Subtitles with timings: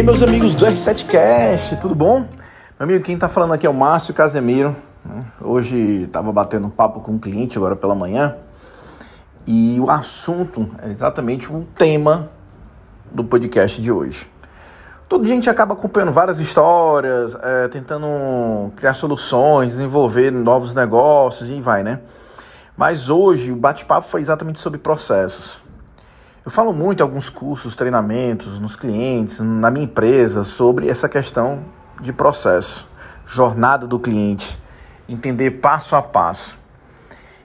[0.00, 2.20] Aí, meus amigos do R7Cast, tudo bom?
[2.20, 4.74] Meu amigo, quem está falando aqui é o Márcio Casemiro.
[5.38, 8.34] Hoje estava batendo um papo com um cliente agora pela manhã
[9.46, 12.30] e o assunto é exatamente o tema
[13.12, 14.26] do podcast de hoje.
[15.06, 21.50] Todo dia a gente acaba acompanhando várias histórias, é, tentando criar soluções, desenvolver novos negócios
[21.50, 22.00] e vai, né?
[22.74, 25.58] Mas hoje o bate-papo foi exatamente sobre processos.
[26.42, 31.64] Eu falo muito em alguns cursos, treinamentos, nos clientes, na minha empresa, sobre essa questão
[32.00, 32.88] de processo,
[33.26, 34.58] jornada do cliente,
[35.06, 36.58] entender passo a passo.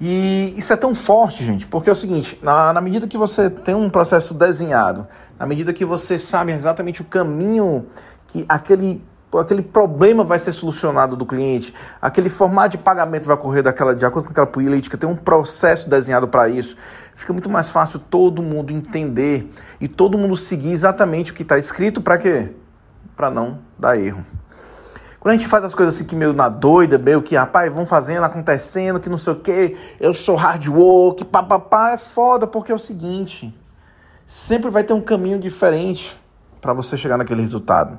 [0.00, 3.50] E isso é tão forte, gente, porque é o seguinte: na, na medida que você
[3.50, 5.06] tem um processo desenhado,
[5.38, 7.86] na medida que você sabe exatamente o caminho
[8.28, 9.04] que aquele,
[9.36, 14.06] aquele problema vai ser solucionado do cliente, aquele formato de pagamento vai ocorrer daquela, de
[14.06, 16.76] acordo com aquela política, tem um processo desenhado para isso,
[17.14, 21.58] fica muito mais fácil todo mundo entender e todo mundo seguir exatamente o que está
[21.58, 22.52] escrito para quê?
[23.14, 24.24] Para não dar erro.
[25.20, 27.84] Quando a gente faz as coisas assim que meio na doida, meio que, rapaz, vão
[27.84, 32.70] fazendo, acontecendo, que não sei o que, eu sou hard work, papapá, é foda, porque
[32.70, 33.52] é o seguinte,
[34.24, 36.18] sempre vai ter um caminho diferente
[36.60, 37.98] para você chegar naquele resultado.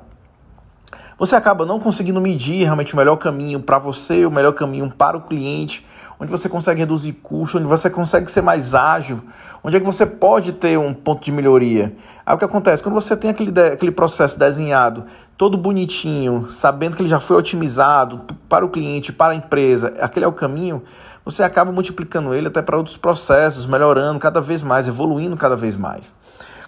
[1.20, 5.18] Você acaba não conseguindo medir realmente o melhor caminho para você, o melhor caminho para
[5.18, 5.86] o cliente,
[6.18, 9.20] onde você consegue reduzir custo, onde você consegue ser mais ágil,
[9.62, 11.94] onde é que você pode ter um ponto de melhoria.
[12.24, 12.82] Aí o que acontece?
[12.82, 15.04] Quando você tem aquele, aquele processo desenhado
[15.36, 20.24] todo bonitinho, sabendo que ele já foi otimizado para o cliente, para a empresa, aquele
[20.24, 20.82] é o caminho,
[21.22, 25.76] você acaba multiplicando ele até para outros processos, melhorando cada vez mais, evoluindo cada vez
[25.76, 26.18] mais.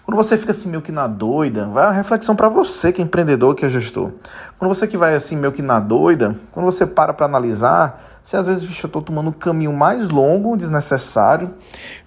[0.05, 3.05] Quando você fica assim meio que na doida, vai uma reflexão para você que é
[3.05, 4.11] empreendedor, que é gestor.
[4.59, 8.37] Quando você que vai assim meio que na doida, quando você para para analisar, você
[8.37, 11.53] às vezes, vixe, eu estou tomando um caminho mais longo, desnecessário.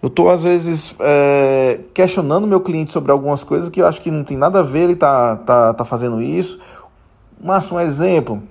[0.02, 4.10] Eu estou, às vezes, é, questionando meu cliente sobre algumas coisas que eu acho que
[4.10, 6.58] não tem nada a ver, ele tá, tá, tá fazendo isso.
[7.38, 8.42] Mas um exemplo,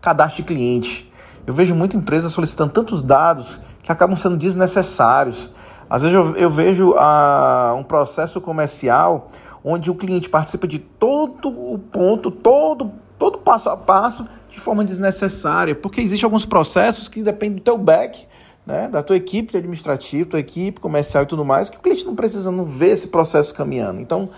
[0.00, 1.12] cadastro de cliente.
[1.44, 5.50] Eu vejo muita empresa solicitando tantos dados que acabam sendo desnecessários.
[5.94, 9.28] Às vezes eu, eu vejo ah, um processo comercial
[9.62, 14.84] onde o cliente participa de todo o ponto, todo, todo passo a passo de forma
[14.84, 18.26] desnecessária, porque existem alguns processos que dependem do teu back,
[18.66, 22.16] né, da tua equipe administrativa, tua equipe comercial e tudo mais, que o cliente não
[22.16, 24.00] precisa não ver esse processo caminhando.
[24.00, 24.30] Então,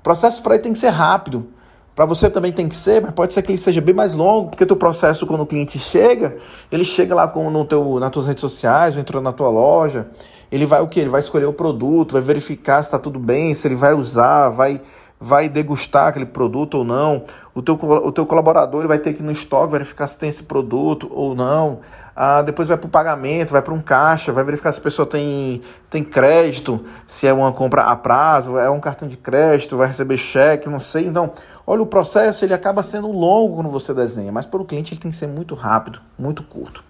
[0.00, 1.46] o processo para ele tem que ser rápido.
[1.94, 4.50] Para você também tem que ser, mas pode ser que ele seja bem mais longo,
[4.50, 6.38] porque teu processo quando o cliente chega,
[6.72, 10.08] ele chega lá com, no teu, nas tuas redes sociais, ou entrou na tua loja,
[10.54, 11.00] ele vai o que?
[11.00, 14.50] Ele vai escolher o produto, vai verificar se está tudo bem, se ele vai usar,
[14.50, 14.80] vai
[15.18, 17.24] vai degustar aquele produto ou não.
[17.54, 20.28] O teu, o teu colaborador ele vai ter que ir no estoque verificar se tem
[20.28, 21.80] esse produto ou não.
[22.14, 25.06] Ah, depois vai para o pagamento, vai para um caixa, vai verificar se a pessoa
[25.06, 29.88] tem, tem crédito, se é uma compra a prazo, é um cartão de crédito, vai
[29.88, 31.06] receber cheque, não sei.
[31.06, 31.32] Então,
[31.66, 35.00] olha, o processo ele acaba sendo longo quando você desenha, mas para o cliente ele
[35.00, 36.84] tem que ser muito rápido, muito curto.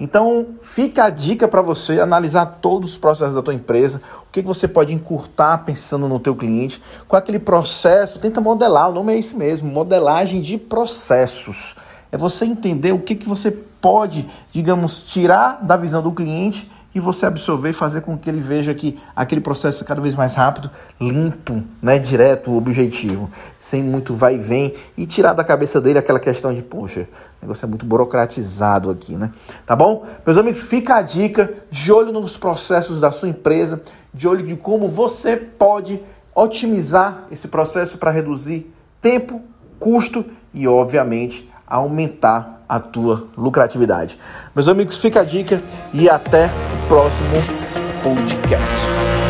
[0.00, 4.42] Então, fica a dica para você analisar todos os processos da tua empresa, o que,
[4.42, 9.14] que você pode encurtar pensando no teu cliente, com aquele processo, tenta modelar, o nome
[9.14, 11.74] é esse mesmo, modelagem de processos.
[12.10, 17.00] É você entender o que, que você pode, digamos, tirar da visão do cliente e
[17.00, 20.34] você absorver e fazer com que ele veja que aquele processo é cada vez mais
[20.34, 20.70] rápido,
[21.00, 26.20] limpo, né, direto, objetivo, sem muito vai e vem e tirar da cabeça dele aquela
[26.20, 27.08] questão de, poxa,
[27.40, 29.32] o negócio é muito burocratizado aqui, né?
[29.64, 30.06] Tá bom?
[30.24, 33.80] Meus amigos, fica a dica, de olho nos processos da sua empresa,
[34.12, 36.02] de olho de como você pode
[36.34, 39.42] otimizar esse processo para reduzir tempo,
[39.78, 44.18] custo e, obviamente, aumentar a tua lucratividade.
[44.54, 45.62] Meus amigos, fica a dica
[45.92, 47.36] e até o próximo
[48.02, 49.21] podcast.